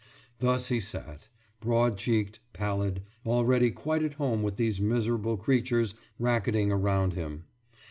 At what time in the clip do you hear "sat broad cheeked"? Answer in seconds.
0.79-2.39